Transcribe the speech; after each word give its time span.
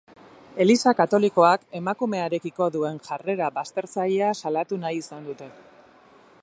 Eliza 0.63 0.93
katolikoak 0.99 1.67
emakumearekiko 1.79 2.71
duen 2.77 2.99
jarrera 3.09 3.51
baztertzailea 3.59 4.33
salatu 4.45 4.81
nahi 4.87 5.03
izan 5.05 5.29
dute. 5.31 5.55